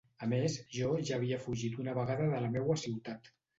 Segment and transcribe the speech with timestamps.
[0.27, 3.33] A més, jo ja havia fugit una vegada de la meua ciutat.